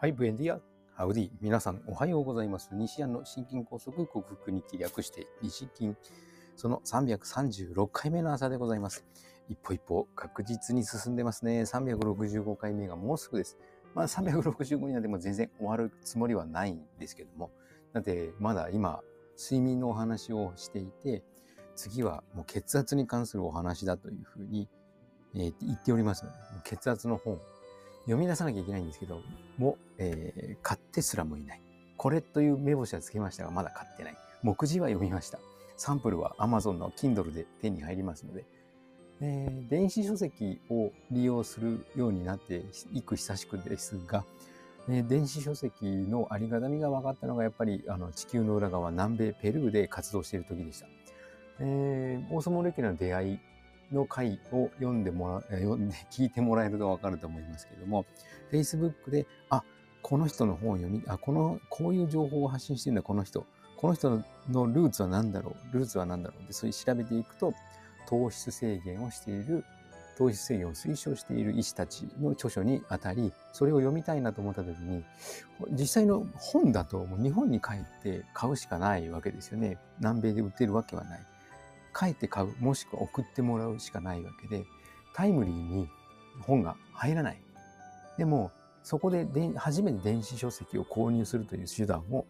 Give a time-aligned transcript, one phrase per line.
[0.00, 0.60] はい、ブエンディア、
[0.94, 1.30] ハウディ。
[1.40, 2.68] 皆さん、おはようございます。
[2.72, 5.96] 西安の心筋梗塞克服に気略して、西筋、
[6.54, 9.04] その336回目の朝でございます。
[9.48, 11.62] 一歩一歩確実に進んでますね。
[11.62, 13.58] 365回目がもうすぐです。
[13.92, 17.50] まあ、365になっても全然終わるつもりはないんですけども。
[17.92, 19.00] だって、まだ今、
[19.36, 21.24] 睡眠のお話をしていて、
[21.74, 24.68] 次はもう血圧に関するお話だというふうに、
[25.34, 27.40] えー、言っておりますので、血圧の本
[28.08, 29.20] 読み出さなきゃいけないんですけど、
[29.58, 31.60] も、えー、買ってすらもいない。
[31.98, 34.16] これという目星はつけましたが、まだ買ってない。
[34.42, 35.38] 目次は読みました。
[35.76, 38.46] サンプルは Amazon の Kindle で手に入りますので、
[39.20, 44.24] えー、電子書籍を利用するようになっていく久しくですが、
[44.88, 50.86] え、電子書籍のありがたみが分かったのがやっぱりあの地球の裏側南米ペルーで活動している時でした。
[51.60, 53.38] えー、大相撲歴の出会い
[53.92, 58.04] の回を読んでもら、 読んで聞いてもらえるとわかると思いますけれども、
[58.50, 59.62] Facebook で、あ、
[60.02, 63.46] この人の本を読み、あ、この、こういう情報を発信してるんだ、この人。
[63.76, 65.76] この人のルーツは何だろう？
[65.76, 66.46] ルーツは何だろう？
[66.46, 67.54] で、そういう調べていくと、
[68.08, 69.64] 糖質制限をしている、
[70.16, 75.04] 糖質制限を推奨している医師たちの著書にあたり、それを読みたいなと思った時に、
[75.70, 79.78] 実際の本だともう日本に帰って買うしかないわけですよね。
[80.00, 81.20] 南米で売ってるわけはない。
[81.98, 84.64] 書いて買う、もしくは送ってもらうしかないわけで、
[85.14, 85.88] タイムリーに
[86.40, 87.40] 本が入らない。
[88.16, 92.24] でも、そこでで初めて電子書籍を購入するという手段を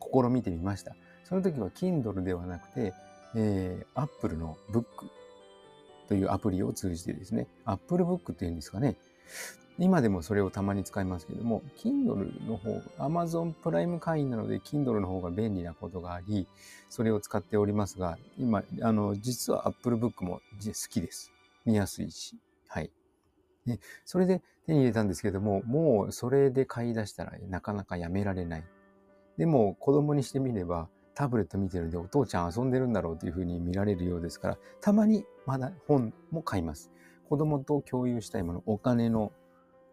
[0.00, 0.96] 試みてみました。
[1.24, 2.92] その時は Kindle ではなくて、
[3.36, 4.84] えー、Apple の Book
[6.08, 8.96] というアプリを通じてですね、Apple Book っていうんですかね、
[9.80, 16.46] 今でもそれをたまに使いますけども、Kindle の方、Amazon プライム会員なので Kindle の方が便利なことがあり、
[16.90, 21.32] それを使っておりますが、今、あの、実は Apple Book も好きです。
[21.64, 22.36] 見やすいし。
[22.68, 22.90] はい。
[23.66, 28.64] で、それで手に入れたんですけども、もうそれで買い出したらなかなかやめられない。
[29.38, 36.90] でも子供にしてみれば、タブレット見てるんでお父ちゃん遊んでるんだろうというふうに見られるようですから、たまにまだ本も買います。
[37.30, 39.32] 子供と共有したいもの、お金の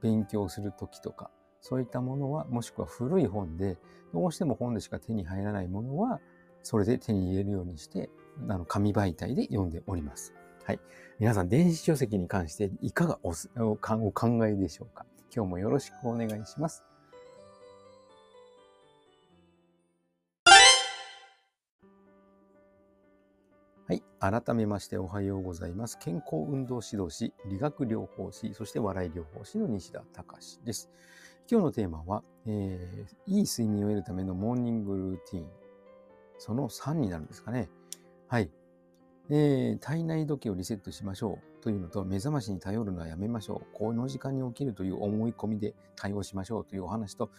[0.00, 3.78] 勉強する時とか、そういったものは、もしくは古い本で、
[4.12, 6.20] どうしても本でしか手に入らないものは、
[6.62, 8.10] それで手に入れるようにして、
[8.48, 10.34] あの、紙媒体で読んでおります。
[10.64, 10.80] はい。
[11.18, 13.32] 皆さん、電子書籍に関していかがお
[13.72, 15.06] お考えでしょうか？
[15.34, 16.84] 今日もよろしくお願いします。
[23.88, 24.02] はい。
[24.20, 25.96] 改めましておはようございます。
[25.98, 30.90] 健康運動指導士、理学療法士、そして笑い療法士の西田隆です。
[31.50, 35.46] 今日のテーマは、えー、いい睡眠を得るためのモーニングルーティン。
[36.36, 37.70] その3になるんですかね。
[38.26, 38.50] はい。
[39.30, 43.66] えー、体内時計をリセットしましょうというのと、目覚ましに頼るのはやめましょう。
[43.72, 47.30] この時間に起きるという思い込みで対応しましょうというお話と、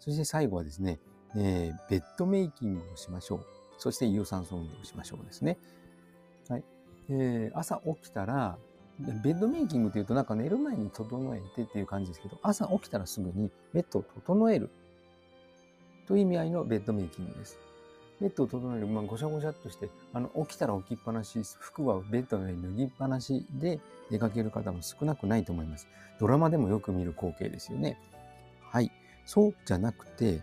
[0.00, 0.98] そして最後はですね、
[1.36, 3.46] えー、ベッドメイキングをしましょう。
[3.78, 5.58] そして有酸素運動をしましょうですね。
[6.48, 6.64] はい。
[7.08, 8.58] えー、朝起きたら、
[8.98, 14.70] ベッドメイキングというとなんか寝る前に整えてっていう感じですけど、朝起きたらすぐにベッドを整える
[16.06, 17.58] という意味合いのベッドメイキングです。
[18.20, 23.80] ベッドを整える、まあ、ごしゃごしゃっとして、あの、起きたら起きっぱなし、服はベッドの上に脱ぎっぱなしで
[24.10, 25.88] 出かける方も少なくないと思います。
[26.20, 27.98] ドラマでもよく見る光景ですよね。
[28.60, 28.92] はい。
[29.24, 30.42] そうじゃなくて、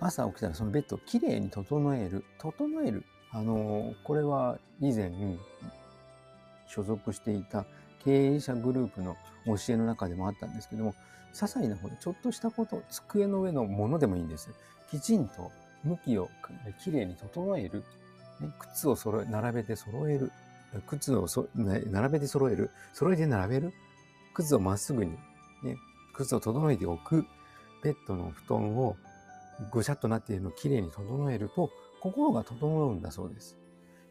[0.00, 2.24] 朝起きたらそのベッドをきれいに整える。
[2.38, 3.04] 整える。
[3.32, 5.12] あの、これは以前
[6.66, 7.66] 所属していた
[8.04, 9.16] 経営者グループの
[9.46, 10.94] 教えの中でもあったんですけども、
[11.32, 14.50] 些細なこと、ちょっとしたこと、机の上のものでもいいんです。
[14.90, 15.50] きちんと
[15.84, 16.28] 向きを
[16.82, 17.84] きれいに整える。
[18.40, 20.32] ね、靴を揃え、並べて揃える。
[20.86, 22.70] 靴をそ、ね、並べて揃える。
[22.92, 23.72] 揃えて並べる。
[24.34, 25.12] 靴をまっすぐに、
[25.62, 25.76] ね、
[26.14, 27.26] 靴を整えておく。
[27.82, 28.96] ベッドの布団を
[29.72, 33.58] ぐしゃっとなっているのをきれいに整えると、心が整うんだそうです。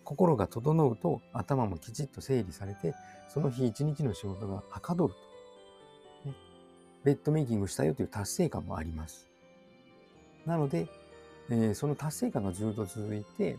[0.04, 2.94] 心が整うと頭もきちっと整理されて、
[3.28, 5.14] その日一日の仕事がはかどる
[6.24, 6.36] と、ね。
[7.04, 9.28] ベッドメイキングしたよという達成感もあります。
[10.46, 10.88] なので、
[11.50, 13.58] えー、その達成感がずっと続いて、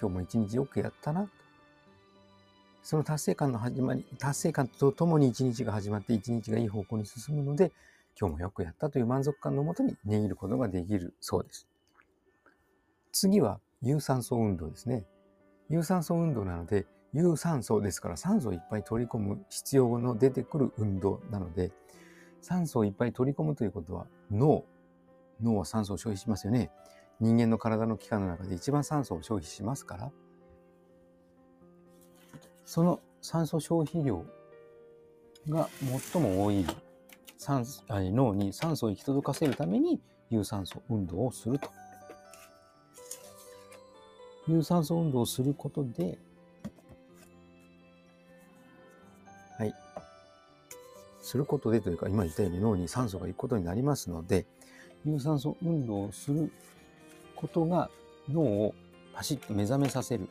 [0.00, 1.30] 今日も一日よくやったな。
[2.82, 7.72] その達成感の始まり、達成感とともに一日が始まって一日がいい方向に進むので、
[8.18, 11.68] 今日もよくやったという満足感のもとに値切ることができるそうです。
[13.12, 15.06] 次は有酸素運動ですね。
[15.68, 21.72] 有酸素運動なので、有酸素ですから酸素をいっぱい取り込む必要の出てくる運動なので、
[22.40, 24.64] 酸素をいっぱい取り込むということは脳。
[25.42, 26.70] 脳は酸素を消費しますよね。
[27.20, 30.12] 人間の体の器官の中で一番酸素を消費しますから、
[32.64, 34.24] その酸素消費量
[35.48, 35.68] が
[36.12, 36.66] 最も多い
[37.38, 40.00] 酸脳に酸素を行き届かせるために
[40.30, 41.70] 有酸素運動をすると。
[44.48, 46.18] 有酸素運動をすることで、
[49.58, 49.74] はい。
[51.20, 54.46] することでというか、今言ったように脳に酸素が行くことになりますので、
[55.04, 56.52] 有酸素運動をする
[57.34, 57.90] ことが
[58.30, 58.74] 脳を
[59.12, 60.28] パシッと目覚めさせる。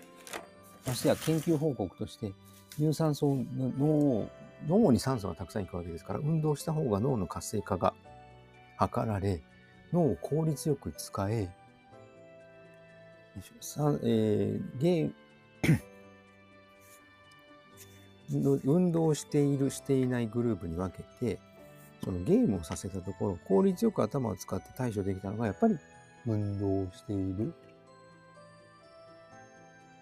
[0.85, 2.31] ましてや研究報告として、
[2.77, 3.37] 有酸素
[3.77, 4.29] 脳
[4.67, 7.93] 脳に酸素がたくさんいくわけですから、運動した方が脳の活性化が
[8.79, 9.41] 図られ、
[9.93, 11.49] 脳を効率よく使え、
[13.37, 15.09] えー、ゲ
[18.63, 21.39] 運動している、していないグループに分けて、
[22.03, 25.77] そのゲームをさせたところ、効率よく頭を使って対処できたのが、やっぱり
[26.25, 27.53] 運動している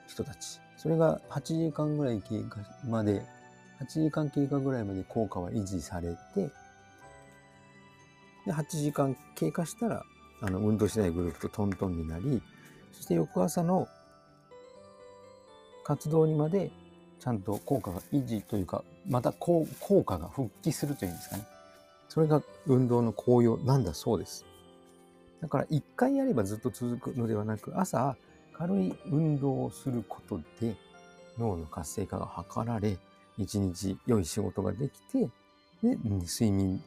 [0.07, 0.59] 人たち。
[0.77, 3.21] それが8時間ぐらい経過まで
[3.81, 6.51] 8時間経過ぐらいまで効果は維持されて、
[8.45, 10.03] で、8時間経過したら、
[10.41, 12.41] あの、運動しないグループとトントンになり、
[12.91, 13.87] そして翌朝の
[15.83, 16.71] 活動にまで
[17.19, 19.65] ちゃんと効果が維持というか、また効
[20.05, 21.45] 果が復帰するというんですかね。
[22.09, 24.45] それが運動の効用なんだそうです。
[25.41, 28.15] だから一回やればずっと続くのではなく、朝
[28.53, 30.75] 軽い運動をすることで
[31.37, 32.97] 脳の活性化が図られ、
[33.37, 35.29] 一日良い仕事ができて、
[35.81, 36.81] で、睡眠、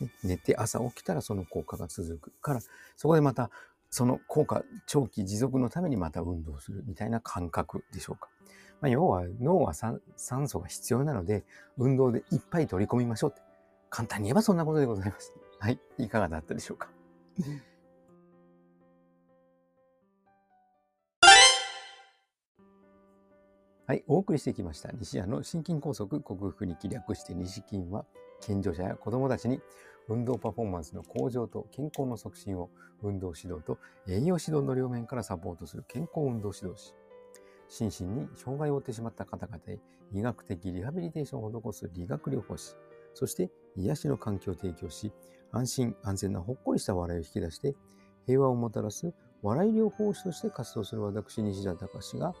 [0.00, 2.60] ね、寝て朝起きたらその効果が続くから、
[2.96, 3.50] そこでまた
[3.90, 8.28] その効果、長期持続のためにまた運動するみたいな感覚でしょうか。
[8.80, 10.00] まあ、要は脳は酸
[10.46, 11.44] 素が必要なので、
[11.78, 13.40] 運動でいっぱい取り込みましょうって。
[13.90, 15.32] 簡単に言えばそんなことでございます。
[15.58, 15.80] はい。
[15.98, 16.90] いかがだったでしょうか。
[23.88, 24.92] はい、お送りしてきました。
[24.92, 28.04] 西矢の心筋梗塞克服に気略して西筋は
[28.42, 29.62] 健常者や子供たちに
[30.08, 32.68] 運動パフォーマンスの向上と健康の促進を
[33.02, 36.92] 運動指導と栄養指導の両面からサポートする健康運動指導士。
[37.70, 39.78] 心身に障害を負ってしまった方々へ
[40.12, 42.74] 医学的リハビリテーションを施す理学療法士。
[43.14, 45.14] そして癒しの環境を提供し
[45.50, 47.74] 安心安全なほっこりした笑いを引き出して
[48.26, 52.34] 平和をもたらす笑い療法士として活動する私西田隆が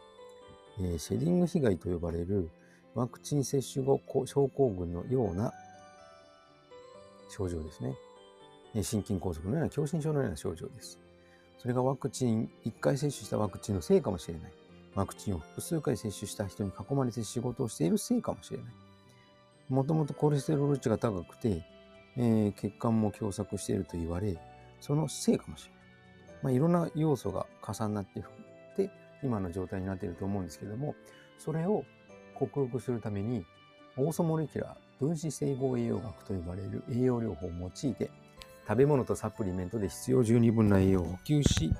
[0.80, 2.48] えー、シェディング被害と呼ばれる
[2.94, 5.52] ワクチン接種後症候群のような
[7.28, 7.94] 症状ですね。
[8.74, 10.98] 心筋梗塞のような狭心症のような症状です。
[11.58, 14.52] それがワクチン、1回接種したワクチンのせいかもしれない。
[14.94, 18.66] ワクチンを複数回接種した人に囲まれて仕事をしているせいかもしれない。
[19.68, 21.62] もともとコレステロール値が高くて、
[22.16, 24.36] えー、血管も狭窄していると言われ、
[24.80, 25.78] そのせいかもしれない。
[26.42, 28.22] まあ、いろんな要素が重なって
[29.22, 30.94] 今の状態になっていると思うんですけども、
[31.38, 31.84] それを
[32.34, 33.44] 克服するために、
[33.96, 38.10] オーソモレキュラー分子整合栄養学と呼ばれる栄養療法を用いて、
[38.66, 41.72] 食べ物とサプリメントで必要十二分な栄養を補給し、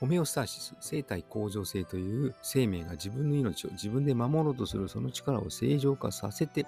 [0.00, 6.66] ホメオスターシス、生体向上性という生命が自分の命を自分で守ろうとするその力を正常化させて、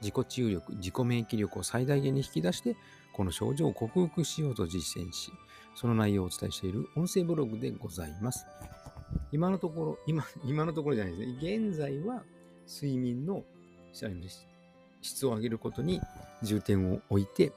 [0.00, 2.76] 自己治癒力、自己免疫力を最大限に引き出して、
[3.12, 5.32] この症状を克服しようと実践し、
[5.78, 8.46] その内容をお伝えしている音声ブログでございます。
[9.30, 11.56] 今のところ、今、今のところじゃないですね。
[11.68, 12.24] 現在は
[12.66, 13.44] 睡眠の
[15.00, 16.00] 質を上げることに
[16.42, 17.52] 重点を置いて、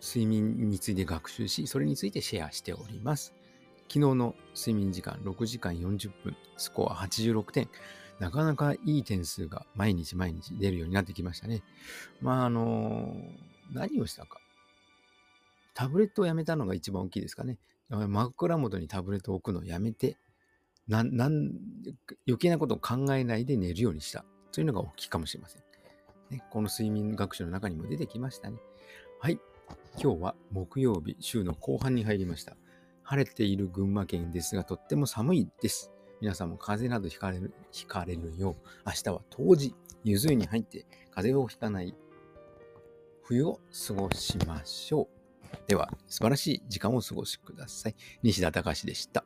[0.00, 3.34] 睡眠について学習し、それについてシェアしております。
[3.82, 7.68] 昨日の睡眠時間6時間40分、スコア86点。
[8.20, 11.62] なかなかいい点数が毎日毎日出るようになってきましたね。
[12.22, 13.14] まあ、あの
[13.70, 14.40] 何をしたか。
[15.78, 17.56] タブレットをやめたのが一番大きいですかね。
[17.88, 20.18] 枕元にタブレットを置くのをやめて、
[20.88, 21.52] なん、なん、
[22.26, 24.24] 余計なことを考えないで寝るようにした。
[24.50, 25.62] というのが大きいかもしれません。
[26.30, 28.58] ね、この睡眠学習の中にも出てきましたね。
[29.20, 29.38] はい。
[30.02, 32.56] 今日は木曜日、週の後半に入りました。
[33.04, 35.92] 晴れている群馬県ですが、とっても寒いです。
[36.20, 41.94] 皆さんも風邪などひかれる、ひかれるよう、明日は冬至、ゆず湯に入って風邪をひかない
[43.22, 45.17] 冬を過ごしましょう。
[45.66, 47.94] では、素晴らしい時間をお過ごしください。
[48.22, 49.24] 西田隆でした。